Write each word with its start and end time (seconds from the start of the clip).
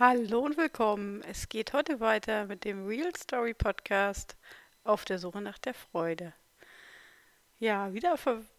Hallo 0.00 0.42
und 0.42 0.56
willkommen. 0.56 1.24
Es 1.24 1.48
geht 1.48 1.72
heute 1.72 1.98
weiter 1.98 2.44
mit 2.46 2.62
dem 2.62 2.86
Real 2.86 3.10
Story 3.16 3.52
Podcast 3.52 4.36
auf 4.84 5.04
der 5.04 5.18
Suche 5.18 5.40
nach 5.40 5.58
der 5.58 5.74
Freude. 5.74 6.32
Ja, 7.58 7.92
wieder 7.92 8.16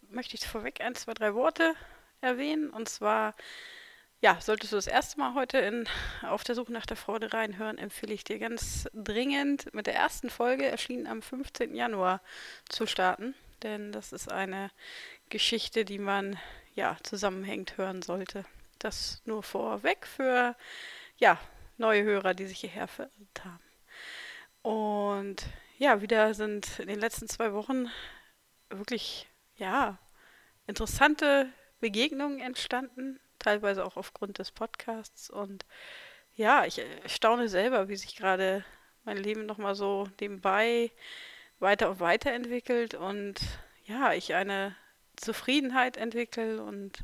möchte 0.09 0.35
ich 0.35 0.45
vorweg 0.45 0.81
ein, 0.81 0.95
zwei, 0.95 1.13
drei 1.13 1.33
Worte 1.35 1.75
erwähnen. 2.19 2.69
Und 2.69 2.89
zwar, 2.89 3.35
ja, 4.19 4.37
solltest 4.41 4.73
du 4.73 4.75
das 4.75 4.87
erste 4.87 5.17
Mal 5.17 5.33
heute 5.33 5.59
in 5.59 5.87
Auf 6.23 6.43
der 6.43 6.55
Suche 6.55 6.73
nach 6.73 6.85
der 6.85 6.97
Freude 6.97 7.31
reinhören, 7.31 7.77
empfehle 7.77 8.13
ich 8.13 8.25
dir 8.25 8.37
ganz 8.37 8.89
dringend 8.93 9.73
mit 9.73 9.87
der 9.87 9.95
ersten 9.95 10.29
Folge, 10.29 10.65
erschienen 10.65 11.07
am 11.07 11.21
15. 11.21 11.73
Januar, 11.73 12.19
zu 12.67 12.85
starten. 12.85 13.33
Denn 13.63 13.93
das 13.93 14.11
ist 14.11 14.29
eine 14.29 14.71
Geschichte, 15.29 15.85
die 15.85 15.99
man 15.99 16.37
ja 16.75 16.97
zusammenhängend 17.01 17.77
hören 17.77 18.01
sollte. 18.01 18.43
Das 18.77 19.21
nur 19.23 19.41
vorweg 19.41 20.05
für 20.05 20.57
ja, 21.19 21.37
neue 21.77 22.03
Hörer, 22.03 22.33
die 22.33 22.47
sich 22.47 22.59
hierher 22.59 22.87
verirrt 22.87 23.43
haben. 23.43 23.63
Und 24.61 25.45
ja, 25.77 26.01
wieder 26.01 26.33
sind 26.33 26.79
in 26.79 26.87
den 26.87 26.99
letzten 26.99 27.27
zwei 27.27 27.53
Wochen 27.53 27.89
wirklich, 28.69 29.27
ja, 29.55 29.97
interessante 30.67 31.51
Begegnungen 31.79 32.39
entstanden, 32.39 33.19
teilweise 33.39 33.85
auch 33.85 33.97
aufgrund 33.97 34.39
des 34.39 34.51
Podcasts. 34.51 35.29
Und 35.29 35.65
ja, 36.35 36.65
ich 36.65 36.81
staune 37.05 37.47
selber, 37.47 37.87
wie 37.87 37.95
sich 37.95 38.15
gerade 38.15 38.65
mein 39.03 39.17
Leben 39.17 39.45
nochmal 39.45 39.75
so 39.75 40.07
nebenbei 40.19 40.91
weiter 41.59 41.89
und 41.89 41.99
weiter 41.99 42.31
entwickelt 42.31 42.93
und 42.93 43.39
ja, 43.85 44.13
ich 44.13 44.33
eine 44.35 44.75
Zufriedenheit 45.15 45.97
entwickle 45.97 46.63
und 46.63 47.03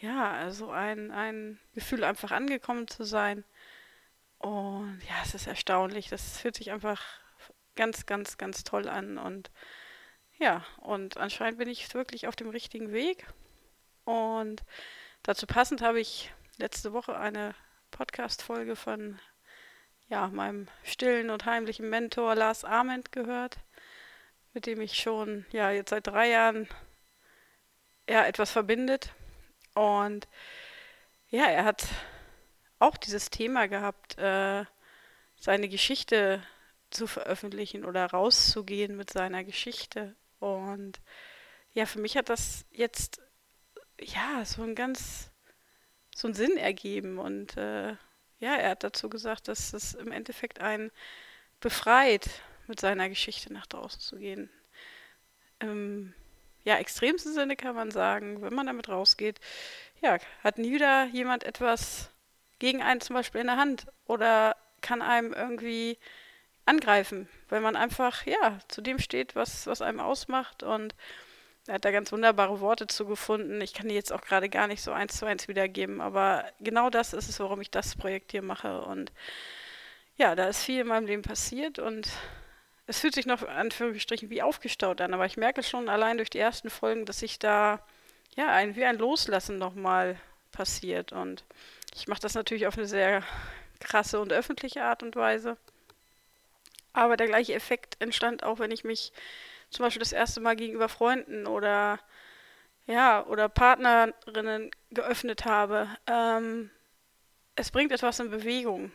ja, 0.00 0.32
also 0.32 0.70
ein, 0.70 1.10
ein 1.10 1.58
Gefühl, 1.74 2.04
einfach 2.04 2.30
angekommen 2.30 2.88
zu 2.88 3.04
sein. 3.04 3.44
Und 4.38 5.00
ja, 5.08 5.14
es 5.22 5.34
ist 5.34 5.46
erstaunlich. 5.46 6.08
Das 6.10 6.38
fühlt 6.38 6.56
sich 6.56 6.70
einfach 6.70 7.02
ganz, 7.76 8.06
ganz, 8.06 8.36
ganz 8.36 8.64
toll 8.64 8.88
an. 8.88 9.18
Und 9.18 9.50
ja, 10.38 10.64
und 10.78 11.16
anscheinend 11.16 11.58
bin 11.58 11.68
ich 11.68 11.92
wirklich 11.94 12.26
auf 12.26 12.36
dem 12.36 12.50
richtigen 12.50 12.92
Weg. 12.92 13.26
Und 14.04 14.62
dazu 15.22 15.46
passend 15.46 15.80
habe 15.80 16.00
ich 16.00 16.32
letzte 16.58 16.92
Woche 16.92 17.16
eine 17.16 17.54
Podcast-Folge 17.90 18.76
von 18.76 19.18
ja, 20.08 20.28
meinem 20.28 20.68
stillen 20.82 21.30
und 21.30 21.46
heimlichen 21.46 21.88
Mentor 21.88 22.34
Lars 22.34 22.64
Arment 22.64 23.12
gehört, 23.12 23.56
mit 24.52 24.66
dem 24.66 24.80
ich 24.80 24.94
schon 24.94 25.46
ja 25.50 25.70
jetzt 25.70 25.90
seit 25.90 26.06
drei 26.06 26.28
Jahren 26.28 26.68
ja 28.08 28.26
etwas 28.26 28.50
verbindet. 28.50 29.14
Und 29.74 30.28
ja, 31.28 31.46
er 31.46 31.64
hat 31.64 31.86
auch 32.78 32.96
dieses 32.96 33.30
Thema 33.30 33.66
gehabt, 33.66 34.18
äh, 34.18 34.64
seine 35.36 35.68
Geschichte 35.68 36.42
zu 36.90 37.06
veröffentlichen 37.06 37.84
oder 37.84 38.06
rauszugehen 38.06 38.96
mit 38.96 39.10
seiner 39.10 39.44
Geschichte. 39.44 40.14
Und 40.38 41.00
ja, 41.72 41.86
für 41.86 41.98
mich 41.98 42.16
hat 42.16 42.28
das 42.28 42.64
jetzt 42.70 43.20
ja 44.00 44.44
so 44.44 44.62
ein 44.62 44.74
ganz 44.74 45.30
so 46.14 46.28
einen 46.28 46.34
Sinn 46.34 46.56
ergeben. 46.56 47.18
Und 47.18 47.56
äh, 47.56 47.96
ja, 48.38 48.54
er 48.56 48.70
hat 48.70 48.84
dazu 48.84 49.08
gesagt, 49.08 49.48
dass 49.48 49.72
es 49.72 49.94
im 49.94 50.12
Endeffekt 50.12 50.60
einen 50.60 50.90
befreit, 51.60 52.28
mit 52.66 52.80
seiner 52.80 53.08
Geschichte 53.08 53.52
nach 53.52 53.66
draußen 53.66 54.00
zu 54.00 54.16
gehen. 54.16 54.48
Ähm, 55.60 56.14
ja, 56.64 56.76
extremsten 56.76 57.34
Sinne 57.34 57.56
kann 57.56 57.74
man 57.74 57.90
sagen, 57.90 58.42
wenn 58.42 58.54
man 58.54 58.66
damit 58.66 58.88
rausgeht, 58.88 59.38
ja, 60.02 60.18
hat 60.42 60.58
nie 60.58 60.72
wieder 60.72 61.04
jemand 61.06 61.44
etwas 61.44 62.10
gegen 62.58 62.82
einen 62.82 63.00
zum 63.00 63.14
Beispiel 63.14 63.40
in 63.40 63.46
der 63.48 63.56
Hand 63.56 63.86
oder 64.06 64.56
kann 64.80 65.02
einem 65.02 65.32
irgendwie 65.32 65.98
angreifen, 66.66 67.28
weil 67.48 67.60
man 67.60 67.76
einfach, 67.76 68.26
ja, 68.26 68.58
zu 68.68 68.80
dem 68.80 68.98
steht, 68.98 69.34
was, 69.34 69.66
was 69.66 69.82
einem 69.82 70.00
ausmacht 70.00 70.62
und 70.62 70.94
er 71.66 71.74
hat 71.74 71.84
da 71.84 71.90
ganz 71.90 72.12
wunderbare 72.12 72.60
Worte 72.60 72.86
zu 72.86 73.06
gefunden. 73.06 73.60
Ich 73.62 73.72
kann 73.72 73.88
die 73.88 73.94
jetzt 73.94 74.12
auch 74.12 74.20
gerade 74.20 74.50
gar 74.50 74.66
nicht 74.66 74.82
so 74.82 74.92
eins 74.92 75.16
zu 75.16 75.24
eins 75.24 75.48
wiedergeben, 75.48 76.02
aber 76.02 76.44
genau 76.60 76.90
das 76.90 77.14
ist 77.14 77.28
es, 77.28 77.40
warum 77.40 77.60
ich 77.62 77.70
das 77.70 77.96
Projekt 77.96 78.32
hier 78.32 78.42
mache. 78.42 78.82
Und 78.82 79.12
ja, 80.16 80.34
da 80.34 80.48
ist 80.48 80.62
viel 80.62 80.80
in 80.80 80.88
meinem 80.88 81.06
Leben 81.06 81.22
passiert 81.22 81.78
und 81.78 82.08
es 82.86 83.00
fühlt 83.00 83.14
sich 83.14 83.26
noch 83.26 83.42
Anführungsstrichen 83.42 84.30
wie 84.30 84.42
aufgestaut 84.42 85.00
an, 85.00 85.14
aber 85.14 85.26
ich 85.26 85.36
merke 85.36 85.62
schon 85.62 85.88
allein 85.88 86.18
durch 86.18 86.30
die 86.30 86.38
ersten 86.38 86.70
Folgen, 86.70 87.06
dass 87.06 87.20
sich 87.20 87.38
da 87.38 87.80
ja 88.36 88.48
ein, 88.48 88.76
wie 88.76 88.84
ein 88.84 88.98
Loslassen 88.98 89.58
nochmal 89.58 90.20
passiert. 90.52 91.12
Und 91.12 91.44
ich 91.94 92.08
mache 92.08 92.20
das 92.20 92.34
natürlich 92.34 92.66
auf 92.66 92.76
eine 92.76 92.86
sehr 92.86 93.22
krasse 93.80 94.20
und 94.20 94.32
öffentliche 94.32 94.82
Art 94.82 95.02
und 95.02 95.16
Weise. 95.16 95.56
Aber 96.92 97.16
der 97.16 97.26
gleiche 97.26 97.54
Effekt 97.54 97.96
entstand 98.00 98.44
auch, 98.44 98.58
wenn 98.58 98.70
ich 98.70 98.84
mich 98.84 99.12
zum 99.70 99.84
Beispiel 99.84 100.00
das 100.00 100.12
erste 100.12 100.40
Mal 100.40 100.54
gegenüber 100.56 100.88
Freunden 100.88 101.46
oder 101.46 101.98
ja, 102.86 103.24
oder 103.26 103.48
Partnerinnen 103.48 104.70
geöffnet 104.90 105.46
habe. 105.46 105.88
Ähm, 106.06 106.70
es 107.56 107.70
bringt 107.70 107.92
etwas 107.92 108.20
in 108.20 108.30
Bewegung 108.30 108.92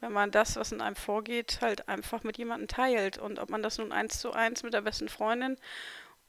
wenn 0.00 0.12
man 0.12 0.30
das, 0.30 0.56
was 0.56 0.72
in 0.72 0.80
einem 0.80 0.96
vorgeht, 0.96 1.58
halt 1.60 1.88
einfach 1.88 2.22
mit 2.22 2.38
jemandem 2.38 2.68
teilt. 2.68 3.18
Und 3.18 3.38
ob 3.38 3.50
man 3.50 3.62
das 3.62 3.78
nun 3.78 3.92
eins 3.92 4.20
zu 4.20 4.32
eins 4.32 4.62
mit 4.62 4.74
der 4.74 4.80
besten 4.80 5.08
Freundin 5.08 5.56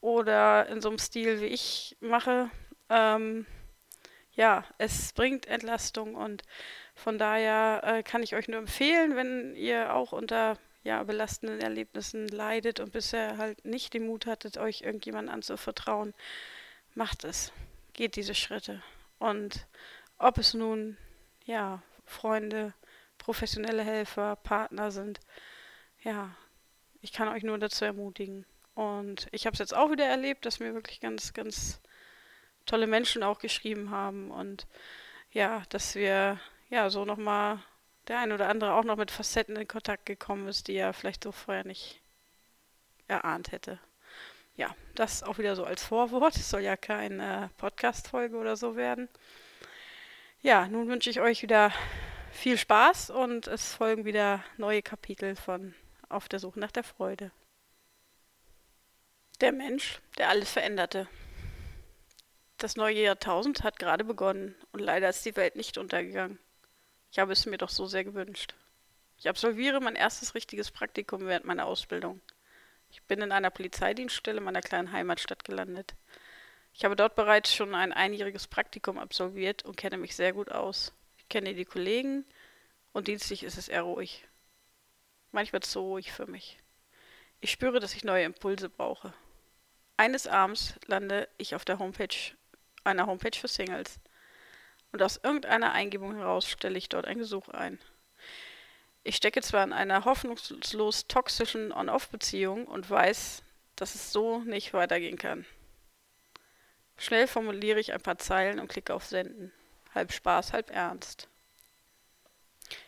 oder 0.00 0.66
in 0.68 0.80
so 0.80 0.88
einem 0.88 0.98
Stil 0.98 1.40
wie 1.40 1.46
ich 1.46 1.96
mache, 2.00 2.50
ähm, 2.88 3.46
ja, 4.34 4.64
es 4.78 5.12
bringt 5.12 5.46
Entlastung 5.46 6.14
und 6.14 6.42
von 6.94 7.18
daher 7.18 7.82
äh, 7.84 8.02
kann 8.02 8.22
ich 8.22 8.34
euch 8.34 8.48
nur 8.48 8.58
empfehlen, 8.58 9.16
wenn 9.16 9.54
ihr 9.54 9.94
auch 9.94 10.12
unter 10.12 10.58
ja, 10.84 11.02
belastenden 11.02 11.60
Erlebnissen 11.60 12.28
leidet 12.28 12.80
und 12.80 12.92
bisher 12.92 13.38
halt 13.38 13.64
nicht 13.64 13.94
den 13.94 14.06
Mut 14.06 14.26
hattet, 14.26 14.58
euch 14.58 14.82
irgendjemandem 14.82 15.34
anzuvertrauen, 15.34 16.12
macht 16.94 17.24
es. 17.24 17.52
Geht 17.92 18.16
diese 18.16 18.34
Schritte. 18.34 18.82
Und 19.18 19.66
ob 20.18 20.38
es 20.38 20.54
nun, 20.54 20.96
ja, 21.44 21.82
Freunde, 22.04 22.74
professionelle 23.22 23.84
Helfer, 23.84 24.34
Partner 24.34 24.90
sind. 24.90 25.20
Ja, 26.02 26.34
ich 27.02 27.12
kann 27.12 27.28
euch 27.28 27.44
nur 27.44 27.56
dazu 27.58 27.84
ermutigen. 27.84 28.44
Und 28.74 29.28
ich 29.30 29.46
habe 29.46 29.54
es 29.54 29.60
jetzt 29.60 29.74
auch 29.74 29.90
wieder 29.92 30.06
erlebt, 30.06 30.44
dass 30.44 30.58
mir 30.58 30.74
wirklich 30.74 31.00
ganz, 31.00 31.32
ganz 31.32 31.80
tolle 32.66 32.88
Menschen 32.88 33.22
auch 33.22 33.38
geschrieben 33.38 33.90
haben 33.90 34.30
und 34.30 34.66
ja, 35.30 35.62
dass 35.68 35.94
wir 35.94 36.40
ja 36.70 36.90
so 36.90 37.04
nochmal 37.04 37.58
der 38.08 38.18
ein 38.18 38.32
oder 38.32 38.48
andere 38.48 38.74
auch 38.74 38.84
noch 38.84 38.96
mit 38.96 39.10
Facetten 39.10 39.56
in 39.56 39.68
Kontakt 39.68 40.06
gekommen 40.06 40.48
ist, 40.48 40.68
die 40.68 40.74
er 40.74 40.92
vielleicht 40.92 41.24
so 41.24 41.32
vorher 41.32 41.64
nicht 41.64 42.00
erahnt 43.08 43.52
hätte. 43.52 43.78
Ja, 44.56 44.74
das 44.94 45.22
auch 45.22 45.38
wieder 45.38 45.54
so 45.54 45.64
als 45.64 45.82
Vorwort. 45.82 46.36
Es 46.36 46.50
soll 46.50 46.62
ja 46.62 46.76
keine 46.76 47.50
Podcast-Folge 47.58 48.36
oder 48.36 48.56
so 48.56 48.76
werden. 48.76 49.08
Ja, 50.40 50.66
nun 50.66 50.88
wünsche 50.88 51.10
ich 51.10 51.20
euch 51.20 51.42
wieder 51.42 51.72
viel 52.32 52.58
Spaß 52.58 53.10
und 53.10 53.46
es 53.46 53.74
folgen 53.74 54.04
wieder 54.04 54.42
neue 54.56 54.82
Kapitel 54.82 55.36
von 55.36 55.74
Auf 56.08 56.28
der 56.28 56.38
Suche 56.38 56.58
nach 56.58 56.72
der 56.72 56.82
Freude. 56.82 57.30
Der 59.40 59.52
Mensch, 59.52 60.00
der 60.18 60.28
alles 60.28 60.50
veränderte. 60.50 61.06
Das 62.58 62.76
neue 62.76 63.02
Jahrtausend 63.02 63.62
hat 63.62 63.78
gerade 63.78 64.04
begonnen 64.04 64.54
und 64.72 64.80
leider 64.80 65.08
ist 65.08 65.24
die 65.24 65.36
Welt 65.36 65.56
nicht 65.56 65.78
untergegangen. 65.78 66.38
Ich 67.10 67.18
habe 67.18 67.32
es 67.32 67.46
mir 67.46 67.58
doch 67.58 67.68
so 67.68 67.86
sehr 67.86 68.04
gewünscht. 68.04 68.54
Ich 69.18 69.28
absolviere 69.28 69.80
mein 69.80 69.96
erstes 69.96 70.34
richtiges 70.34 70.70
Praktikum 70.70 71.26
während 71.26 71.44
meiner 71.44 71.66
Ausbildung. 71.66 72.20
Ich 72.90 73.02
bin 73.02 73.20
in 73.20 73.32
einer 73.32 73.50
Polizeidienststelle 73.50 74.40
meiner 74.40 74.62
kleinen 74.62 74.92
Heimatstadt 74.92 75.44
gelandet. 75.44 75.94
Ich 76.72 76.84
habe 76.84 76.96
dort 76.96 77.14
bereits 77.14 77.54
schon 77.54 77.74
ein 77.74 77.92
einjähriges 77.92 78.46
Praktikum 78.46 78.98
absolviert 78.98 79.64
und 79.64 79.76
kenne 79.76 79.98
mich 79.98 80.16
sehr 80.16 80.32
gut 80.32 80.50
aus 80.50 80.92
kenne 81.32 81.54
die 81.54 81.64
Kollegen 81.64 82.26
und 82.92 83.08
dienstlich 83.08 83.42
ist 83.42 83.56
es 83.56 83.68
eher 83.68 83.82
ruhig. 83.82 84.28
Manchmal 85.30 85.62
zu 85.62 85.80
ruhig 85.80 86.12
für 86.12 86.26
mich. 86.26 86.58
Ich 87.40 87.50
spüre, 87.50 87.80
dass 87.80 87.94
ich 87.94 88.04
neue 88.04 88.24
Impulse 88.24 88.68
brauche. 88.68 89.14
Eines 89.96 90.26
Abends 90.26 90.74
lande 90.86 91.26
ich 91.38 91.54
auf 91.54 91.64
der 91.64 91.78
Homepage, 91.78 92.14
einer 92.84 93.06
Homepage 93.06 93.36
für 93.36 93.48
Singles. 93.48 93.98
Und 94.92 95.02
aus 95.02 95.20
irgendeiner 95.22 95.72
Eingebung 95.72 96.14
heraus 96.16 96.50
stelle 96.50 96.76
ich 96.76 96.90
dort 96.90 97.06
ein 97.06 97.16
Gesuch 97.16 97.48
ein. 97.48 97.78
Ich 99.02 99.16
stecke 99.16 99.40
zwar 99.40 99.64
in 99.64 99.72
einer 99.72 100.04
hoffnungslos 100.04 101.06
toxischen 101.06 101.72
On-Off-Beziehung 101.72 102.66
und 102.66 102.90
weiß, 102.90 103.42
dass 103.74 103.94
es 103.94 104.12
so 104.12 104.40
nicht 104.40 104.74
weitergehen 104.74 105.16
kann. 105.16 105.46
Schnell 106.98 107.26
formuliere 107.26 107.80
ich 107.80 107.94
ein 107.94 108.02
paar 108.02 108.18
Zeilen 108.18 108.60
und 108.60 108.68
klicke 108.68 108.92
auf 108.92 109.06
Senden 109.06 109.50
halb 109.94 110.12
Spaß, 110.12 110.52
halb 110.52 110.70
Ernst. 110.70 111.28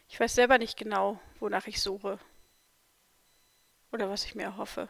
Ich 0.08 0.20
weiß 0.20 0.34
selber 0.34 0.58
nicht 0.58 0.76
genau, 0.76 1.20
wonach 1.40 1.66
ich 1.66 1.82
suche 1.82 2.18
oder 3.92 4.08
was 4.10 4.24
ich 4.24 4.34
mir 4.34 4.44
erhoffe. 4.44 4.88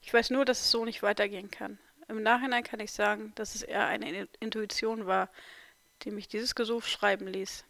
Ich 0.00 0.12
weiß 0.12 0.30
nur, 0.30 0.44
dass 0.44 0.60
es 0.60 0.70
so 0.70 0.84
nicht 0.84 1.02
weitergehen 1.02 1.50
kann. 1.50 1.78
Im 2.08 2.22
Nachhinein 2.22 2.64
kann 2.64 2.80
ich 2.80 2.92
sagen, 2.92 3.32
dass 3.34 3.54
es 3.54 3.62
eher 3.62 3.86
eine 3.86 4.28
Intuition 4.40 5.06
war, 5.06 5.30
die 6.02 6.10
mich 6.10 6.28
dieses 6.28 6.54
Gesuch 6.54 6.84
schreiben 6.84 7.26
ließ. 7.26 7.64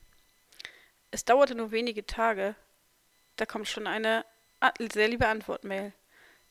Es 1.13 1.25
dauerte 1.25 1.55
nur 1.55 1.71
wenige 1.71 2.05
Tage, 2.05 2.57
da 3.37 3.47
kommt 3.47 3.69
schon 3.69 3.87
eine 3.87 4.25
sehr 4.93 5.09
liebe 5.09 5.29
Antwortmail. 5.29 5.93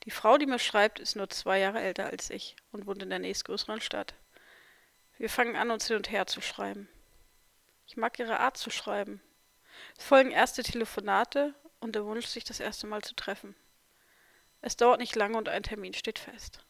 Die 0.04 0.12
Frau, 0.12 0.38
die 0.38 0.46
mir 0.46 0.60
schreibt, 0.60 1.00
ist 1.00 1.16
nur 1.16 1.30
zwei 1.30 1.60
Jahre 1.60 1.82
älter 1.82 2.06
als 2.06 2.30
ich 2.30 2.56
und 2.72 2.86
wohnt 2.86 3.04
in 3.04 3.10
der 3.10 3.20
nächstgrößeren 3.20 3.82
Stadt. 3.82 4.14
Wir 5.18 5.30
fangen 5.30 5.56
an, 5.56 5.72
uns 5.72 5.88
hin 5.88 5.98
und 5.98 6.12
her 6.12 6.28
zu 6.28 6.42
schreiben. 6.42 6.90
Ich 7.88 7.98
mag 7.98 8.18
ihre 8.20 8.40
Art 8.40 8.58
zu 8.58 8.70
schreiben. 8.70 9.22
Es 9.98 10.06
folgen 10.06 10.32
erste 10.32 10.64
Telefonate 10.64 11.54
und 11.80 11.96
der 11.96 12.06
Wunsch, 12.06 12.26
sich 12.26 12.44
das 12.44 12.60
erste 12.60 12.88
Mal 12.88 13.02
zu 13.02 13.16
treffen. 13.16 13.56
Es 14.62 14.78
dauert 14.78 15.00
nicht 15.00 15.16
lange 15.16 15.38
und 15.38 15.50
ein 15.50 15.64
Termin 15.64 15.94
steht 15.94 16.20
fest. 16.20 16.66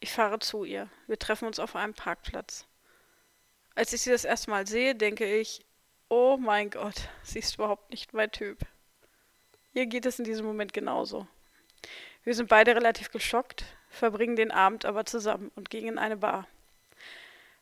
Ich 0.00 0.12
fahre 0.12 0.38
zu 0.38 0.64
ihr. 0.64 0.88
Wir 1.06 1.18
treffen 1.18 1.46
uns 1.46 1.58
auf 1.58 1.76
einem 1.76 1.94
Parkplatz. 1.94 2.66
Als 3.74 3.92
ich 3.92 4.02
sie 4.02 4.10
das 4.10 4.24
erste 4.24 4.50
Mal 4.50 4.66
sehe, 4.66 4.94
denke 4.94 5.24
ich, 5.38 5.64
oh 6.08 6.36
mein 6.36 6.70
Gott, 6.70 7.08
sie 7.22 7.40
ist 7.40 7.54
überhaupt 7.56 7.90
nicht 7.90 8.14
mein 8.14 8.30
Typ. 8.30 8.58
Ihr 9.74 9.86
geht 9.86 10.06
es 10.06 10.18
in 10.18 10.24
diesem 10.24 10.46
Moment 10.46 10.72
genauso. 10.72 11.26
Wir 12.24 12.34
sind 12.34 12.48
beide 12.48 12.74
relativ 12.74 13.10
geschockt, 13.10 13.64
verbringen 13.90 14.36
den 14.36 14.50
Abend 14.50 14.84
aber 14.84 15.04
zusammen 15.04 15.50
und 15.54 15.70
gehen 15.70 15.88
in 15.88 15.98
eine 15.98 16.16
Bar. 16.16 16.46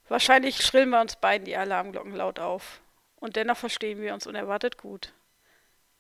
Wahrscheinlich 0.09 0.65
schrillen 0.65 0.91
bei 0.91 1.01
uns 1.01 1.17
beiden 1.17 1.45
die 1.45 1.57
Alarmglocken 1.57 2.15
laut 2.15 2.39
auf. 2.39 2.81
Und 3.17 3.37
dennoch 3.37 3.57
verstehen 3.57 4.01
wir 4.01 4.15
uns 4.15 4.27
unerwartet 4.27 4.79
gut. 4.79 5.13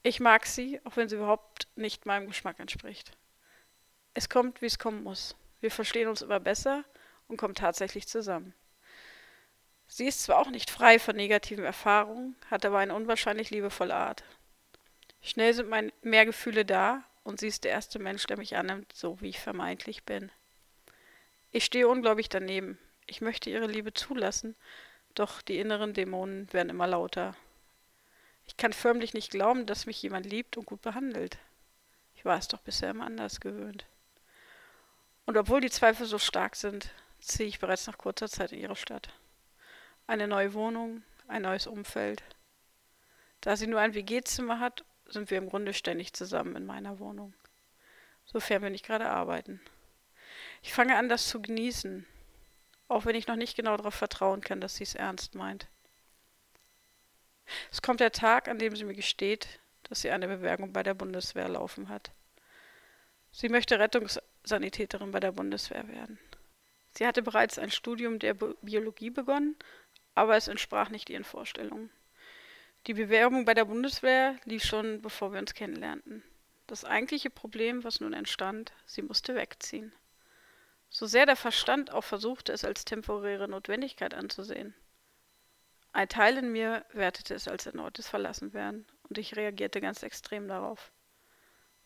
Ich 0.02 0.20
mag 0.20 0.46
sie, 0.46 0.80
auch 0.84 0.96
wenn 0.96 1.08
sie 1.08 1.16
überhaupt 1.16 1.66
nicht 1.74 2.06
meinem 2.06 2.28
Geschmack 2.28 2.60
entspricht. 2.60 3.12
Es 4.14 4.28
kommt, 4.28 4.62
wie 4.62 4.66
es 4.66 4.78
kommen 4.78 5.02
muss. 5.02 5.34
Wir 5.60 5.70
verstehen 5.70 6.08
uns 6.08 6.22
immer 6.22 6.38
besser 6.38 6.84
und 7.26 7.36
kommen 7.36 7.54
tatsächlich 7.54 8.06
zusammen. 8.06 8.54
Sie 9.88 10.06
ist 10.06 10.22
zwar 10.22 10.38
auch 10.38 10.50
nicht 10.50 10.70
frei 10.70 10.98
von 10.98 11.16
negativen 11.16 11.64
Erfahrungen, 11.64 12.36
hat 12.50 12.64
aber 12.64 12.78
eine 12.78 12.94
unwahrscheinlich 12.94 13.50
liebevolle 13.50 13.94
Art. 13.94 14.24
Schnell 15.22 15.54
sind 15.54 15.68
mein 15.68 15.92
mehr 16.02 16.26
Gefühle 16.26 16.64
da 16.64 17.02
und 17.26 17.40
sie 17.40 17.48
ist 17.48 17.64
der 17.64 17.72
erste 17.72 17.98
Mensch, 17.98 18.24
der 18.26 18.38
mich 18.38 18.56
annimmt, 18.56 18.92
so 18.92 19.20
wie 19.20 19.30
ich 19.30 19.40
vermeintlich 19.40 20.04
bin. 20.04 20.30
Ich 21.50 21.64
stehe 21.64 21.88
unglaublich 21.88 22.28
daneben. 22.28 22.78
Ich 23.04 23.20
möchte 23.20 23.50
ihre 23.50 23.66
Liebe 23.66 23.92
zulassen, 23.92 24.54
doch 25.14 25.42
die 25.42 25.58
inneren 25.58 25.92
Dämonen 25.92 26.52
werden 26.52 26.70
immer 26.70 26.86
lauter. 26.86 27.34
Ich 28.46 28.56
kann 28.56 28.72
förmlich 28.72 29.12
nicht 29.12 29.32
glauben, 29.32 29.66
dass 29.66 29.86
mich 29.86 30.00
jemand 30.00 30.24
liebt 30.24 30.56
und 30.56 30.66
gut 30.66 30.82
behandelt. 30.82 31.38
Ich 32.14 32.24
war 32.24 32.38
es 32.38 32.46
doch 32.46 32.60
bisher 32.60 32.90
immer 32.90 33.06
anders 33.06 33.40
gewöhnt. 33.40 33.86
Und 35.24 35.36
obwohl 35.36 35.60
die 35.60 35.70
Zweifel 35.70 36.06
so 36.06 36.18
stark 36.18 36.54
sind, 36.54 36.90
ziehe 37.18 37.48
ich 37.48 37.58
bereits 37.58 37.88
nach 37.88 37.98
kurzer 37.98 38.28
Zeit 38.28 38.52
in 38.52 38.60
ihre 38.60 38.76
Stadt. 38.76 39.08
Eine 40.06 40.28
neue 40.28 40.54
Wohnung, 40.54 41.02
ein 41.26 41.42
neues 41.42 41.66
Umfeld. 41.66 42.22
Da 43.40 43.56
sie 43.56 43.66
nur 43.66 43.80
ein 43.80 43.94
WG-Zimmer 43.94 44.60
hat, 44.60 44.84
sind 45.08 45.30
wir 45.30 45.38
im 45.38 45.48
Grunde 45.48 45.72
ständig 45.72 46.12
zusammen 46.12 46.56
in 46.56 46.66
meiner 46.66 46.98
Wohnung. 46.98 47.34
Sofern 48.24 48.62
wir 48.62 48.70
nicht 48.70 48.84
gerade 48.84 49.08
arbeiten. 49.08 49.60
Ich 50.62 50.72
fange 50.72 50.96
an, 50.96 51.08
das 51.08 51.28
zu 51.28 51.40
genießen, 51.40 52.06
auch 52.88 53.04
wenn 53.04 53.16
ich 53.16 53.26
noch 53.26 53.36
nicht 53.36 53.56
genau 53.56 53.76
darauf 53.76 53.94
vertrauen 53.94 54.40
kann, 54.40 54.60
dass 54.60 54.76
sie 54.76 54.84
es 54.84 54.94
ernst 54.94 55.34
meint. 55.34 55.68
Es 57.70 57.82
kommt 57.82 58.00
der 58.00 58.12
Tag, 58.12 58.48
an 58.48 58.58
dem 58.58 58.74
sie 58.74 58.84
mir 58.84 58.94
gesteht, 58.94 59.60
dass 59.84 60.00
sie 60.00 60.10
eine 60.10 60.26
Bewerbung 60.26 60.72
bei 60.72 60.82
der 60.82 60.94
Bundeswehr 60.94 61.48
laufen 61.48 61.88
hat. 61.88 62.10
Sie 63.30 63.48
möchte 63.48 63.78
Rettungssanitäterin 63.78 65.12
bei 65.12 65.20
der 65.20 65.32
Bundeswehr 65.32 65.86
werden. 65.88 66.18
Sie 66.92 67.06
hatte 67.06 67.22
bereits 67.22 67.58
ein 67.58 67.70
Studium 67.70 68.18
der 68.18 68.34
Biologie 68.34 69.10
begonnen, 69.10 69.54
aber 70.14 70.36
es 70.36 70.48
entsprach 70.48 70.88
nicht 70.88 71.10
ihren 71.10 71.24
Vorstellungen. 71.24 71.90
Die 72.86 72.94
Bewerbung 72.94 73.44
bei 73.44 73.54
der 73.54 73.64
Bundeswehr 73.64 74.36
lief 74.44 74.62
schon, 74.62 75.02
bevor 75.02 75.32
wir 75.32 75.40
uns 75.40 75.54
kennenlernten. 75.54 76.22
Das 76.68 76.84
eigentliche 76.84 77.30
Problem, 77.30 77.82
was 77.82 77.98
nun 77.98 78.12
entstand, 78.12 78.72
sie 78.86 79.02
musste 79.02 79.34
wegziehen. 79.34 79.92
So 80.88 81.06
sehr 81.06 81.26
der 81.26 81.34
Verstand 81.34 81.92
auch 81.92 82.04
versuchte, 82.04 82.52
es 82.52 82.64
als 82.64 82.84
temporäre 82.84 83.48
Notwendigkeit 83.48 84.14
anzusehen. 84.14 84.72
Ein 85.92 86.08
Teil 86.08 86.38
in 86.38 86.52
mir 86.52 86.84
wertete 86.92 87.34
es 87.34 87.48
als 87.48 87.66
erneutes 87.66 88.06
Verlassenwerden, 88.06 88.86
und 89.08 89.18
ich 89.18 89.34
reagierte 89.34 89.80
ganz 89.80 90.04
extrem 90.04 90.46
darauf. 90.46 90.92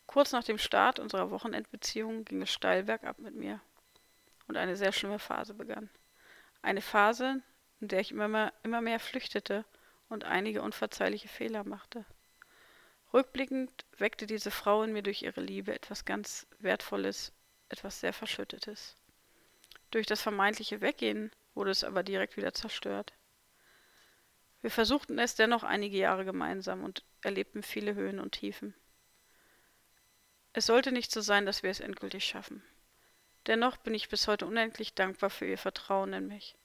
Kurz 0.07 0.33
nach 0.33 0.45
dem 0.45 0.59
Start 0.59 0.99
unserer 0.99 1.31
Wochenendbeziehung 1.31 2.27
ging 2.27 2.43
es 2.43 2.53
steil 2.53 2.83
bergab 2.83 3.19
mit 3.21 3.35
mir. 3.35 3.61
Und 4.49 4.59
eine 4.59 4.77
sehr 4.77 4.93
schlimme 4.93 5.19
Phase 5.19 5.55
begann. 5.55 5.89
Eine 6.61 6.83
Phase, 6.83 7.41
in 7.81 7.89
der 7.89 8.01
ich 8.01 8.11
immer 8.11 8.29
mehr, 8.29 8.53
immer 8.63 8.83
mehr 8.83 9.01
flüchtete 9.01 9.65
und 10.11 10.25
einige 10.25 10.61
unverzeihliche 10.61 11.29
Fehler 11.29 11.65
machte. 11.65 12.05
Rückblickend 13.15 13.87
weckte 13.97 14.27
diese 14.27 14.51
Frau 14.51 14.83
in 14.83 14.93
mir 14.93 15.03
durch 15.03 15.23
ihre 15.23 15.41
Liebe 15.41 15.75
etwas 15.75 16.05
ganz 16.05 16.47
Wertvolles, 16.59 17.33
etwas 17.69 18.01
sehr 18.01 18.13
Verschüttetes. 18.13 18.97
Durch 19.91 20.07
das 20.07 20.21
vermeintliche 20.21 20.81
Weggehen 20.81 21.33
wurde 21.55 21.71
es 21.71 21.85
aber 21.85 22.03
direkt 22.03 22.37
wieder 22.37 22.53
zerstört. 22.53 23.13
Wir 24.63 24.71
versuchten 24.71 25.19
es 25.19 25.35
dennoch 25.37 25.63
einige 25.63 25.97
Jahre 25.97 26.25
gemeinsam 26.25 26.85
und 26.85 27.05
erlebten 27.23 27.63
viele 27.63 27.95
Höhen 27.95 28.21
und 28.21 28.33
Tiefen. 28.33 28.75
Es 30.53 30.67
sollte 30.67 30.93
nicht 30.93 31.11
so 31.11 31.21
sein, 31.21 31.47
dass 31.47 31.63
wir 31.63 31.71
es 31.71 31.81
endgültig 31.81 32.25
schaffen. 32.25 32.63
Dennoch 33.47 33.77
bin 33.79 33.95
ich 33.95 34.09
bis 34.09 34.29
heute 34.29 34.47
unendlich 34.47 34.95
dankbar 34.95 35.31
für 35.31 35.47
ihr 35.47 35.59
Vertrauen 35.59 36.13
in 36.13 36.27
mich, 36.27 36.57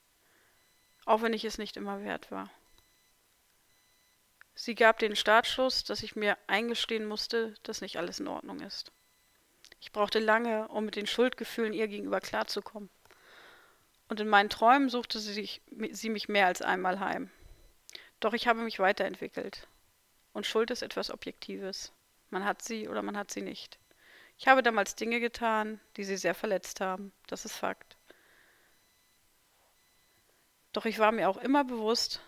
auch 1.06 1.22
wenn 1.22 1.34
ich 1.34 1.46
es 1.46 1.58
nicht 1.58 1.78
immer 1.78 2.04
wert 2.04 2.32
war. 2.32 2.50
Sie 4.56 4.74
gab 4.74 5.00
den 5.00 5.18
Startschuss, 5.18 5.84
dass 5.84 6.02
ich 6.02 6.16
mir 6.16 6.38
eingestehen 6.48 7.06
musste, 7.06 7.54
dass 7.64 7.82
nicht 7.82 7.98
alles 7.98 8.22
in 8.22 8.28
Ordnung 8.28 8.62
ist. 8.62 8.92
Ich 9.82 9.92
brauchte 9.92 10.20
lange, 10.20 10.70
um 10.70 10.86
mit 10.86 10.96
den 10.96 11.08
Schuldgefühlen 11.08 11.74
ihr 11.74 11.90
gegenüber 11.90 12.22
klarzukommen. 12.22 12.90
Und 14.08 14.20
in 14.22 14.30
meinen 14.30 14.50
Träumen 14.50 14.90
suchte 14.90 15.20
sie, 15.20 15.34
sich, 15.34 15.62
sie 15.92 16.10
mich 16.10 16.30
mehr 16.30 16.48
als 16.48 16.62
einmal 16.62 17.00
heim. 17.00 17.30
Doch 18.20 18.34
ich 18.34 18.48
habe 18.48 18.62
mich 18.62 18.80
weiterentwickelt. 18.80 19.68
Und 20.32 20.46
Schuld 20.46 20.72
ist 20.72 20.84
etwas 20.84 21.12
Objektives. 21.12 21.92
Man 22.30 22.46
hat 22.46 22.62
sie 22.62 22.88
oder 22.88 23.02
man 23.02 23.18
hat 23.18 23.32
sie 23.32 23.42
nicht. 23.42 23.78
Ich 24.38 24.48
habe 24.48 24.64
damals 24.64 24.96
Dinge 24.96 25.20
getan, 25.20 25.80
die 25.98 26.04
sie 26.04 26.18
sehr 26.18 26.36
verletzt 26.36 26.82
haben. 26.82 27.12
Das 27.28 27.46
ist 27.46 27.56
Fakt. 27.56 27.98
Doch 30.72 30.86
ich 30.86 31.00
war 31.00 31.12
mir 31.12 31.30
auch 31.30 31.38
immer 31.38 31.64
bewusst, 31.64 32.22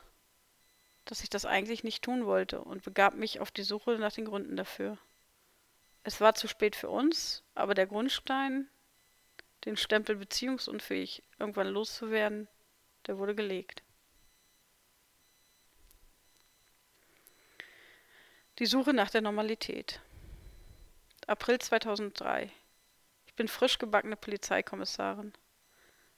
dass 1.10 1.24
ich 1.24 1.30
das 1.30 1.46
eigentlich 1.46 1.84
nicht 1.84 2.04
tun 2.04 2.26
wollte 2.26 2.62
und 2.62 2.84
begab 2.84 3.16
mich 3.16 3.40
auf 3.40 3.50
die 3.50 3.64
Suche 3.64 3.98
nach 3.98 4.14
den 4.14 4.26
Gründen 4.26 4.56
dafür. 4.56 4.98
Es 6.04 6.22
war 6.22 6.36
zu 6.36 6.48
spät 6.48 6.76
für 6.76 6.90
uns, 6.90 7.44
aber 7.56 7.74
der 7.74 7.88
Grundstein, 7.88 8.68
den 9.66 9.78
Stempel 9.78 10.16
beziehungsunfähig 10.16 11.24
irgendwann 11.40 11.68
loszuwerden, 11.68 12.48
der 13.08 13.18
wurde 13.18 13.36
gelegt. 13.36 13.84
Die 18.60 18.66
Suche 18.66 18.94
nach 18.94 19.10
der 19.10 19.22
Normalität. 19.22 20.02
April 21.28 21.60
2003. 21.60 22.52
Ich 23.26 23.34
bin 23.36 23.48
frisch 23.48 23.78
gebackene 23.78 24.16
Polizeikommissarin. 24.16 25.34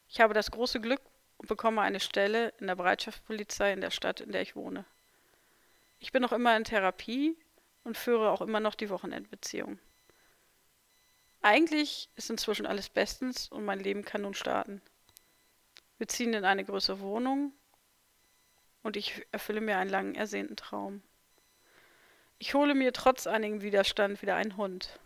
Ich 0.08 0.22
habe 0.22 0.34
das 0.34 0.52
große 0.52 0.80
Glück 0.80 1.02
und 1.40 1.48
bekomme 1.48 1.82
eine 1.82 2.00
Stelle 2.00 2.54
in 2.60 2.68
der 2.68 2.76
Bereitschaftspolizei 2.76 3.74
in 3.74 3.82
der 3.82 3.92
Stadt, 3.92 4.22
in 4.22 4.32
der 4.32 4.42
ich 4.42 4.56
wohne. 4.56 4.86
Ich 6.00 6.12
bin 6.12 6.22
noch 6.22 6.34
immer 6.34 6.56
in 6.56 6.66
Therapie 6.66 7.36
und 7.84 7.98
führe 7.98 8.30
auch 8.30 8.42
immer 8.42 8.60
noch 8.60 8.76
die 8.76 8.90
Wochenendbeziehung. 8.90 9.80
Eigentlich 11.42 12.10
ist 12.16 12.30
inzwischen 12.30 12.66
alles 12.66 12.90
bestens 12.90 13.48
und 13.48 13.64
mein 13.64 13.80
Leben 13.80 14.04
kann 14.04 14.22
nun 14.22 14.34
starten. 14.34 14.82
Wir 15.98 16.08
ziehen 16.08 16.34
in 16.34 16.46
eine 16.46 16.66
größere 16.66 17.00
Wohnung 17.00 17.54
und 18.84 18.98
ich 18.98 19.26
erfülle 19.32 19.62
mir 19.62 19.78
einen 19.78 19.90
langen 19.90 20.16
ersehnten 20.16 20.58
Traum. 20.58 21.02
Ich 22.38 22.54
hole 22.54 22.76
mir 22.76 22.92
trotz 22.92 23.28
einigem 23.28 23.62
Widerstand 23.62 24.22
wieder 24.22 24.36
einen 24.36 24.58
Hund. 24.58 25.00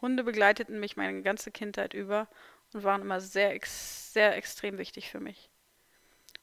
Hunde 0.00 0.24
begleiteten 0.24 0.80
mich 0.80 0.96
meine 0.96 1.22
ganze 1.22 1.50
Kindheit 1.50 1.92
über 1.92 2.28
und 2.72 2.84
waren 2.84 3.02
immer 3.02 3.20
sehr, 3.20 3.52
ex 3.52 4.12
sehr 4.12 4.36
extrem 4.36 4.78
wichtig 4.78 5.10
für 5.10 5.20
mich. 5.20 5.50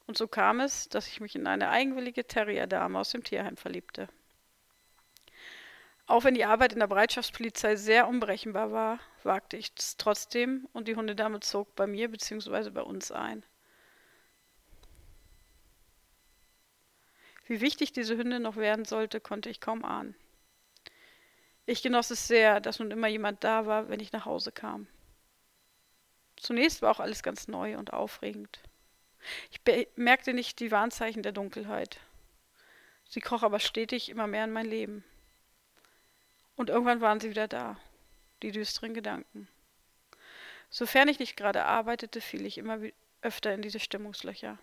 Und 0.06 0.16
so 0.16 0.26
kam 0.26 0.60
es, 0.60 0.88
dass 0.88 1.06
ich 1.06 1.20
mich 1.20 1.34
in 1.34 1.46
eine 1.46 1.68
eigenwillige 1.68 2.26
Terrierdame 2.26 2.98
aus 2.98 3.10
dem 3.10 3.24
Tierheim 3.24 3.56
verliebte. 3.56 4.08
Auch 6.06 6.24
wenn 6.24 6.32
die 6.32 6.46
Arbeit 6.46 6.72
in 6.72 6.78
der 6.78 6.86
Bereitschaftspolizei 6.86 7.76
sehr 7.76 8.08
unberechenbar 8.08 8.72
war, 8.72 8.98
wagte 9.22 9.58
ich 9.58 9.72
es 9.76 9.98
trotzdem 9.98 10.66
und 10.72 10.88
die 10.88 10.96
Hundedame 10.96 11.40
zog 11.40 11.74
bei 11.76 11.86
mir 11.86 12.10
bzw. 12.10 12.70
bei 12.70 12.80
uns 12.80 13.12
ein. 13.12 13.44
Wie 17.44 17.60
wichtig 17.60 17.92
diese 17.92 18.16
Hündin 18.16 18.42
noch 18.42 18.56
werden 18.56 18.86
sollte, 18.86 19.20
konnte 19.20 19.50
ich 19.50 19.60
kaum 19.60 19.84
ahnen. 19.84 20.14
Ich 21.66 21.82
genoss 21.82 22.10
es 22.10 22.26
sehr, 22.26 22.60
dass 22.60 22.78
nun 22.78 22.90
immer 22.90 23.08
jemand 23.08 23.44
da 23.44 23.66
war, 23.66 23.90
wenn 23.90 24.00
ich 24.00 24.12
nach 24.12 24.24
Hause 24.24 24.52
kam. 24.52 24.86
Zunächst 26.40 26.82
war 26.82 26.90
auch 26.92 27.00
alles 27.00 27.22
ganz 27.22 27.48
neu 27.48 27.76
und 27.76 27.92
aufregend. 27.92 28.60
Ich 29.50 29.60
bemerkte 29.62 30.32
nicht 30.32 30.60
die 30.60 30.70
Warnzeichen 30.70 31.22
der 31.22 31.32
Dunkelheit. 31.32 31.98
Sie 33.08 33.20
kroch 33.20 33.42
aber 33.42 33.58
stetig 33.58 34.08
immer 34.08 34.26
mehr 34.26 34.44
in 34.44 34.52
mein 34.52 34.66
Leben. 34.66 35.04
Und 36.56 36.70
irgendwann 36.70 37.00
waren 37.00 37.20
sie 37.20 37.30
wieder 37.30 37.48
da, 37.48 37.78
die 38.42 38.52
düsteren 38.52 38.94
Gedanken. 38.94 39.48
Sofern 40.70 41.08
ich 41.08 41.18
nicht 41.18 41.36
gerade 41.36 41.64
arbeitete, 41.64 42.20
fiel 42.20 42.44
ich 42.44 42.58
immer 42.58 42.78
öfter 43.22 43.54
in 43.54 43.62
diese 43.62 43.80
Stimmungslöcher. 43.80 44.58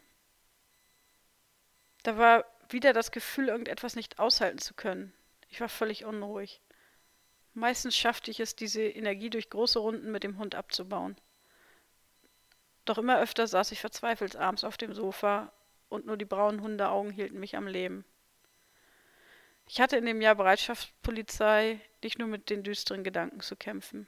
Da 2.03 2.17
war 2.17 2.45
wieder 2.69 2.93
das 2.93 3.11
Gefühl, 3.11 3.47
irgendetwas 3.47 3.95
nicht 3.95 4.19
aushalten 4.19 4.59
zu 4.59 4.73
können. 4.73 5.13
Ich 5.49 5.59
war 5.59 5.69
völlig 5.69 6.05
unruhig. 6.05 6.61
Meistens 7.53 7.95
schaffte 7.95 8.29
ich 8.29 8.39
es, 8.39 8.55
diese 8.55 8.83
Energie 8.83 9.29
durch 9.29 9.49
große 9.49 9.79
Runden 9.79 10.11
mit 10.11 10.23
dem 10.23 10.37
Hund 10.37 10.53
abzubauen. 10.55 11.15
Doch 12.85 12.97
immer 12.97 13.19
öfter 13.19 13.47
saß 13.47 13.71
ich 13.71 13.81
verzweifelt 13.81 14.35
abends 14.35 14.63
auf 14.63 14.77
dem 14.77 14.93
Sofa 14.93 15.51
und 15.89 16.05
nur 16.05 16.17
die 16.17 16.25
braunen 16.25 16.61
Hundeaugen 16.61 17.11
hielten 17.11 17.39
mich 17.39 17.55
am 17.55 17.67
Leben. 17.67 18.05
Ich 19.67 19.81
hatte 19.81 19.97
in 19.97 20.05
dem 20.05 20.21
Jahr 20.21 20.35
Bereitschaftspolizei 20.35 21.81
nicht 22.03 22.19
nur 22.19 22.27
mit 22.27 22.49
den 22.51 22.63
düsteren 22.63 23.03
Gedanken 23.03 23.39
zu 23.39 23.55
kämpfen. 23.55 24.07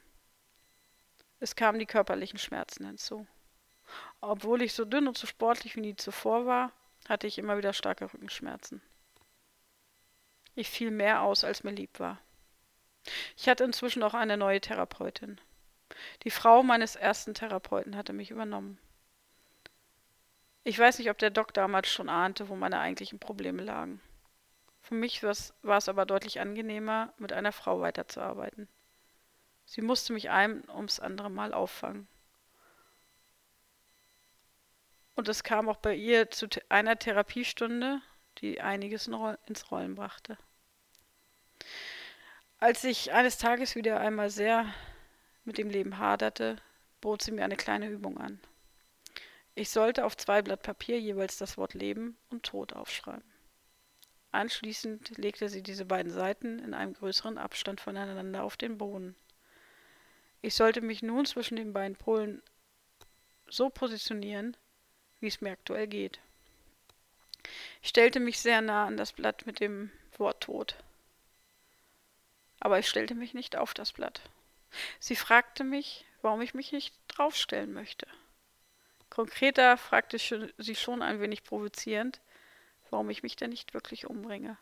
Es 1.40 1.56
kamen 1.56 1.80
die 1.80 1.88
körperlichen 1.88 2.38
Schmerzen 2.38 2.86
hinzu. 2.86 3.26
Obwohl 4.22 4.62
ich 4.62 4.74
so 4.74 4.86
dünn 4.86 5.08
und 5.08 5.18
so 5.18 5.26
sportlich 5.26 5.76
wie 5.76 5.82
nie 5.82 5.96
zuvor 5.96 6.46
war, 6.46 6.72
hatte 7.08 7.26
ich 7.26 7.38
immer 7.40 7.58
wieder 7.58 7.74
starke 7.74 8.12
Rückenschmerzen. 8.12 8.82
Ich 10.56 10.70
fiel 10.70 10.92
mehr 10.92 11.22
aus, 11.22 11.44
als 11.44 11.64
mir 11.64 11.72
lieb 11.72 12.00
war. 12.00 12.20
Ich 13.38 13.48
hatte 13.48 13.64
inzwischen 13.64 14.04
auch 14.04 14.14
eine 14.14 14.38
neue 14.38 14.60
Therapeutin. 14.60 15.40
Die 16.24 16.32
Frau 16.32 16.63
meines 16.63 16.96
ersten 16.96 17.34
Therapeuten 17.34 17.96
hatte 17.96 18.13
mich 18.13 18.32
übernommen. 18.32 18.77
Ich 20.63 20.77
weiß 20.77 21.00
nicht, 21.00 21.10
ob 21.10 21.18
der 21.18 21.30
Doc 21.30 21.54
damals 21.54 21.88
schon 21.88 22.10
ahnte, 22.10 22.50
wo 22.50 22.56
meine 22.56 22.80
eigentlichen 22.80 23.20
Probleme 23.20 23.63
lagen. 23.63 24.01
Für 24.82 24.96
mich 24.96 25.24
war 25.24 25.77
es 25.77 25.89
aber 25.89 26.06
deutlich 26.06 26.39
angenehmer, 26.39 27.13
mit 27.18 27.34
einer 27.34 27.51
Frau 27.51 27.82
weiterzuarbeiten. 27.82 28.68
Sie 29.66 29.82
musste 29.82 30.13
mich 30.13 30.30
ein 30.30 30.63
ums 30.70 31.00
andere 31.00 31.30
Mal 31.30 31.54
auffangen. 31.54 32.08
Und 35.16 35.27
es 35.27 35.44
kam 35.44 35.68
auch 35.68 35.77
bei 35.77 35.96
ihr 35.96 36.30
zu 36.30 36.48
einer 36.70 37.00
Therapiestunde, 37.00 38.01
die 38.38 38.62
einiges 38.62 39.08
ins 39.48 39.72
Rollen 39.72 39.96
brachte. 39.96 40.38
Als 42.60 42.84
ich 42.84 43.12
eines 43.12 43.38
Tages 43.38 43.75
wieder 43.75 44.00
einmal 44.00 44.30
sehr 44.30 44.74
mit 45.48 45.58
dem 45.58 45.70
Leben 45.70 45.98
haderte, 45.98 46.58
bot 47.00 47.24
sie 47.24 47.32
mir 47.32 47.46
eine 47.46 47.56
kleine 47.56 47.88
Übung 47.88 48.18
an. 48.18 48.39
Ich 49.56 49.70
sollte 49.70 50.06
auf 50.06 50.16
zwei 50.16 50.42
Blatt 50.42 50.62
Papier 50.62 51.00
jeweils 51.00 51.38
das 51.38 51.58
Wort 51.58 51.74
Leben 51.74 52.18
und 52.30 52.44
Tod 52.44 52.74
aufschreiben. 52.74 53.24
Anschließend 54.32 55.18
legte 55.18 55.50
sie 55.50 55.63
diese 55.63 55.86
beiden 55.86 56.12
Seiten 56.12 56.60
in 56.60 56.74
einem 56.74 56.94
größeren 56.94 57.38
Abstand 57.38 57.82
voneinander 57.82 58.44
auf 58.44 58.58
den 58.58 58.77
Boden. 58.77 59.16
Ich 60.42 60.54
sollte 60.54 60.82
mich 60.82 61.01
nun 61.01 61.25
zwischen 61.25 61.56
den 61.56 61.74
beiden 61.74 61.96
Polen 61.96 62.44
so 63.48 63.70
positionieren, 63.70 64.56
wie 65.22 65.27
es 65.27 65.42
mir 65.42 65.51
aktuell 65.51 65.88
geht. 65.88 66.20
Ich 67.82 67.89
stellte 67.89 68.20
mich 68.20 68.39
sehr 68.39 68.62
nah 68.62 68.86
an 68.86 68.98
das 68.98 69.13
Blatt 69.13 69.46
mit 69.46 69.62
dem 69.62 69.92
Wort 70.18 70.44
Tod. 70.44 70.75
Aber 72.60 72.77
ich 72.80 72.88
stellte 72.88 73.16
mich 73.16 73.34
nicht 73.34 73.56
auf 73.56 73.74
das 73.74 73.94
Blatt. 73.94 74.22
Sie 75.00 75.16
fragte 75.16 75.64
mich, 75.64 76.06
warum 76.22 76.42
ich 76.42 76.54
mich 76.54 76.72
nicht 76.72 76.96
draufstellen 77.08 77.74
möchte. 77.74 78.08
Konkreter 79.10 79.78
fragte 79.78 80.18
sie 80.20 80.76
schon 80.76 81.02
ein 81.02 81.22
wenig 81.22 81.44
provozierend, 81.44 82.22
warum 82.90 83.10
ich 83.10 83.24
mich 83.24 83.36
denn 83.36 83.50
nicht 83.50 83.74
wirklich 83.74 84.08
umbringe. 84.08 84.58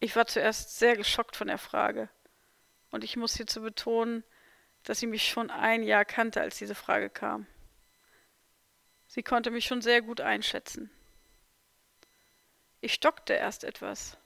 Ich 0.00 0.14
war 0.16 0.26
zuerst 0.26 0.78
sehr 0.78 0.96
geschockt 0.96 1.36
von 1.36 1.46
der 1.46 1.58
Frage. 1.58 2.08
Und 2.90 3.04
ich 3.04 3.16
muss 3.16 3.36
hierzu 3.36 3.62
betonen, 3.62 4.24
dass 4.84 5.00
sie 5.00 5.06
mich 5.06 5.28
schon 5.28 5.50
ein 5.50 5.82
Jahr 5.82 6.04
kannte, 6.04 6.40
als 6.40 6.58
diese 6.58 6.74
Frage 6.74 7.10
kam. 7.10 7.46
Sie 9.06 9.22
konnte 9.22 9.50
mich 9.50 9.64
schon 9.64 9.82
sehr 9.82 10.02
gut 10.02 10.20
einschätzen. 10.20 10.90
Ich 12.80 12.94
stockte 12.94 13.32
erst 13.32 13.64
etwas. 13.64 14.16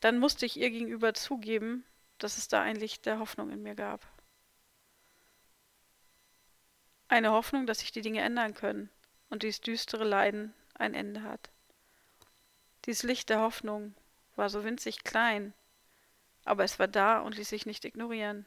Dann 0.00 0.18
musste 0.18 0.46
ich 0.46 0.58
ihr 0.58 0.70
gegenüber 0.70 1.14
zugeben, 1.14 1.84
dass 2.18 2.38
es 2.38 2.48
da 2.48 2.62
ein 2.62 2.76
Licht 2.76 3.06
der 3.06 3.18
Hoffnung 3.18 3.50
in 3.50 3.62
mir 3.62 3.74
gab. 3.74 4.06
Eine 7.08 7.32
Hoffnung, 7.32 7.66
dass 7.66 7.80
sich 7.80 7.92
die 7.92 8.02
Dinge 8.02 8.20
ändern 8.20 8.54
können 8.54 8.88
und 9.30 9.42
dieses 9.42 9.60
düstere 9.60 10.04
Leiden 10.04 10.54
ein 10.74 10.94
Ende 10.94 11.22
hat. 11.22 11.50
Dieses 12.86 13.02
Licht 13.02 13.28
der 13.28 13.40
Hoffnung 13.40 13.94
war 14.36 14.48
so 14.48 14.64
winzig 14.64 15.04
klein, 15.04 15.52
aber 16.44 16.64
es 16.64 16.78
war 16.78 16.88
da 16.88 17.20
und 17.20 17.36
ließ 17.36 17.48
sich 17.48 17.66
nicht 17.66 17.84
ignorieren. 17.84 18.46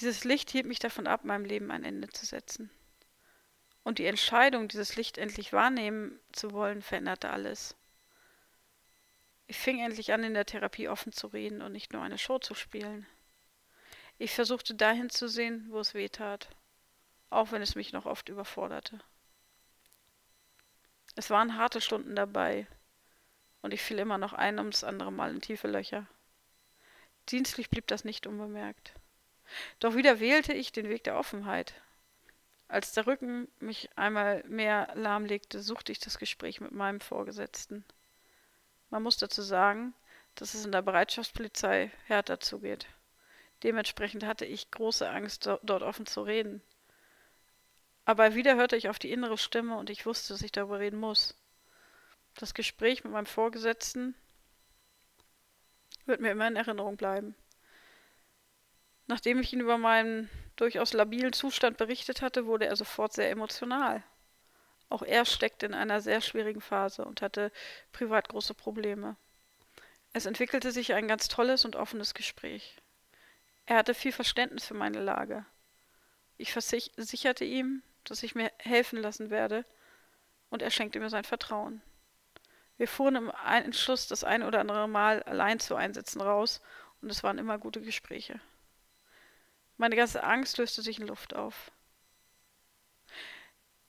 Dieses 0.00 0.24
Licht 0.24 0.50
hielt 0.50 0.66
mich 0.66 0.80
davon 0.80 1.06
ab, 1.06 1.24
meinem 1.24 1.44
Leben 1.44 1.70
ein 1.70 1.84
Ende 1.84 2.08
zu 2.08 2.26
setzen. 2.26 2.70
Und 3.84 3.98
die 3.98 4.06
Entscheidung, 4.06 4.66
dieses 4.66 4.96
Licht 4.96 5.18
endlich 5.18 5.52
wahrnehmen 5.52 6.18
zu 6.32 6.52
wollen, 6.52 6.82
veränderte 6.82 7.30
alles. 7.30 7.76
Ich 9.46 9.58
fing 9.58 9.78
endlich 9.80 10.12
an, 10.12 10.24
in 10.24 10.34
der 10.34 10.46
Therapie 10.46 10.88
offen 10.88 11.12
zu 11.12 11.26
reden 11.26 11.62
und 11.62 11.72
nicht 11.72 11.92
nur 11.92 12.02
eine 12.02 12.18
Show 12.18 12.38
zu 12.38 12.54
spielen. 12.54 13.06
Ich 14.18 14.32
versuchte 14.32 14.74
dahin 14.74 15.10
zu 15.10 15.28
sehen, 15.28 15.66
wo 15.70 15.80
es 15.80 15.94
weh 15.94 16.08
tat, 16.08 16.48
auch 17.30 17.52
wenn 17.52 17.62
es 17.62 17.74
mich 17.74 17.92
noch 17.92 18.06
oft 18.06 18.28
überforderte. 18.28 19.00
Es 21.16 21.30
waren 21.30 21.56
harte 21.56 21.80
Stunden 21.80 22.16
dabei, 22.16 22.66
und 23.62 23.72
ich 23.72 23.80
fiel 23.80 23.98
immer 23.98 24.18
noch 24.18 24.34
ein 24.34 24.58
ums 24.58 24.84
andere 24.84 25.10
Mal 25.10 25.32
in 25.32 25.40
tiefe 25.40 25.68
Löcher. 25.68 26.06
Dienstlich 27.30 27.70
blieb 27.70 27.86
das 27.86 28.04
nicht 28.04 28.26
unbemerkt. 28.26 28.92
Doch 29.78 29.94
wieder 29.94 30.20
wählte 30.20 30.52
ich 30.52 30.72
den 30.72 30.88
Weg 30.88 31.04
der 31.04 31.16
Offenheit. 31.16 31.74
Als 32.68 32.92
der 32.92 33.06
Rücken 33.06 33.48
mich 33.60 33.88
einmal 33.96 34.44
mehr 34.44 34.92
lahmlegte, 34.94 35.62
suchte 35.62 35.92
ich 35.92 35.98
das 35.98 36.18
Gespräch 36.18 36.60
mit 36.60 36.72
meinem 36.72 37.00
Vorgesetzten. 37.00 37.84
Man 38.94 39.02
muss 39.02 39.16
dazu 39.16 39.42
sagen, 39.42 39.92
dass 40.36 40.54
es 40.54 40.64
in 40.64 40.70
der 40.70 40.80
Bereitschaftspolizei 40.80 41.90
härter 42.04 42.38
zugeht. 42.38 42.86
Dementsprechend 43.64 44.24
hatte 44.24 44.44
ich 44.44 44.70
große 44.70 45.10
Angst, 45.10 45.46
dort 45.46 45.82
offen 45.82 46.06
zu 46.06 46.22
reden. 46.22 46.62
Aber 48.04 48.36
wieder 48.36 48.54
hörte 48.54 48.76
ich 48.76 48.88
auf 48.88 49.00
die 49.00 49.10
innere 49.10 49.36
Stimme 49.36 49.76
und 49.78 49.90
ich 49.90 50.06
wusste, 50.06 50.32
dass 50.32 50.42
ich 50.42 50.52
darüber 50.52 50.78
reden 50.78 51.00
muss. 51.00 51.34
Das 52.34 52.54
Gespräch 52.54 53.02
mit 53.02 53.12
meinem 53.12 53.26
Vorgesetzten 53.26 54.14
wird 56.06 56.20
mir 56.20 56.30
immer 56.30 56.46
in 56.46 56.54
Erinnerung 56.54 56.96
bleiben. 56.96 57.34
Nachdem 59.08 59.40
ich 59.40 59.52
ihn 59.52 59.58
über 59.58 59.76
meinen 59.76 60.30
durchaus 60.54 60.92
labilen 60.92 61.32
Zustand 61.32 61.78
berichtet 61.78 62.22
hatte, 62.22 62.46
wurde 62.46 62.66
er 62.66 62.76
sofort 62.76 63.12
sehr 63.12 63.32
emotional. 63.32 64.04
Auch 64.88 65.02
er 65.02 65.24
steckte 65.24 65.66
in 65.66 65.74
einer 65.74 66.00
sehr 66.00 66.20
schwierigen 66.20 66.60
Phase 66.60 67.04
und 67.04 67.22
hatte 67.22 67.50
privat 67.92 68.28
große 68.28 68.54
Probleme. 68.54 69.16
Es 70.12 70.26
entwickelte 70.26 70.70
sich 70.70 70.94
ein 70.94 71.08
ganz 71.08 71.28
tolles 71.28 71.64
und 71.64 71.74
offenes 71.74 72.14
Gespräch. 72.14 72.76
Er 73.66 73.76
hatte 73.76 73.94
viel 73.94 74.12
Verständnis 74.12 74.66
für 74.66 74.74
meine 74.74 75.00
Lage. 75.00 75.44
Ich 76.36 76.52
versicherte 76.52 77.44
ihm, 77.44 77.82
dass 78.04 78.22
ich 78.22 78.34
mir 78.34 78.52
helfen 78.58 79.00
lassen 79.00 79.30
werde, 79.30 79.64
und 80.50 80.62
er 80.62 80.70
schenkte 80.70 81.00
mir 81.00 81.10
sein 81.10 81.24
Vertrauen. 81.24 81.82
Wir 82.76 82.86
fuhren 82.86 83.16
im 83.16 83.32
Entschluss 83.46 84.06
das 84.06 84.22
ein 84.22 84.42
oder 84.42 84.60
andere 84.60 84.88
Mal 84.88 85.22
allein 85.24 85.58
zu 85.58 85.74
Einsätzen 85.74 86.20
raus, 86.20 86.60
und 87.00 87.10
es 87.10 87.22
waren 87.22 87.38
immer 87.38 87.58
gute 87.58 87.80
Gespräche. 87.80 88.40
Meine 89.76 89.96
ganze 89.96 90.22
Angst 90.22 90.58
löste 90.58 90.82
sich 90.82 91.00
in 91.00 91.06
Luft 91.06 91.34
auf. 91.34 91.72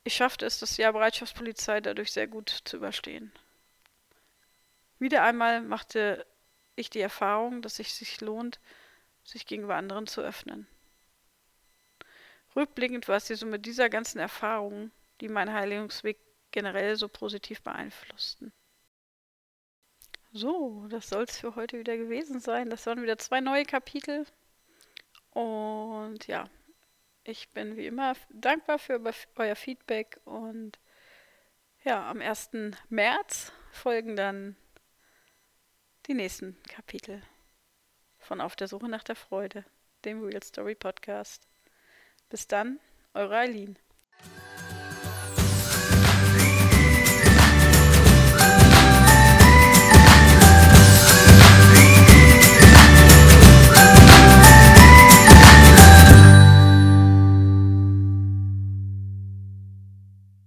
Ich 0.08 0.14
schaffte 0.14 0.46
es, 0.46 0.60
das 0.60 0.78
Jahr 0.78 0.94
Bereitschaftspolizei 0.94 1.82
dadurch 1.82 2.12
sehr 2.12 2.28
gut 2.28 2.62
zu 2.64 2.78
überstehen. 2.78 3.32
Wieder 5.00 5.24
einmal 5.24 5.62
machte 5.62 6.28
ich 6.76 6.92
die 6.92 7.02
Erfahrung, 7.02 7.64
dass 7.64 7.80
es 7.80 7.98
sich 7.98 8.22
lohnt, 8.22 8.60
sich 9.24 9.48
gegenüber 9.48 9.76
anderen 9.76 10.06
zu 10.06 10.22
öffnen. 10.22 10.68
Rückblickend 12.56 13.08
war 13.08 13.18
es 13.18 13.26
die 13.26 13.34
Summe 13.34 13.58
dieser 13.60 13.90
ganzen 13.90 14.20
Erfahrungen, 14.20 14.92
die 15.22 15.28
meinen 15.28 15.54
Heiligungsweg 15.54 16.20
generell 16.52 16.96
so 16.98 17.08
positiv 17.08 17.64
beeinflussten. 17.64 18.54
So, 20.34 20.86
das 20.90 21.10
soll 21.10 21.24
es 21.24 21.40
für 21.40 21.56
heute 21.56 21.80
wieder 21.80 21.98
gewesen 21.98 22.40
sein. 22.40 22.70
Das 22.70 22.86
waren 22.86 23.02
wieder 23.02 23.18
zwei 23.18 23.42
neue 23.42 23.66
Kapitel. 23.66 24.28
Und 25.32 26.28
ja, 26.28 26.48
ich 27.25 27.50
bin 27.50 27.75
wie 27.75 27.88
immer 27.88 28.13
dankbar 28.29 28.79
für 28.79 29.01
euer 29.36 29.55
Feedback 29.55 30.20
und 30.25 30.79
ja, 31.84 32.10
am 32.10 32.22
1. 32.22 32.51
März 32.89 33.51
folgen 33.72 34.15
dann 34.15 34.55
die 36.08 36.13
nächsten 36.13 36.62
Kapitel 36.63 37.22
von 38.20 38.41
Auf 38.41 38.55
der 38.55 38.67
Suche 38.67 38.89
nach 38.89 39.03
der 39.03 39.15
Freude, 39.15 39.65
dem 40.03 40.24
Real 40.24 40.44
Story 40.44 40.75
Podcast. 40.75 41.48
Bis 42.29 42.48
dann, 42.48 42.79
eure 43.13 43.38
Eileen. 43.38 43.77